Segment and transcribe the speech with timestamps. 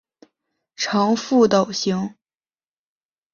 [0.75, 2.15] 呈覆斗形。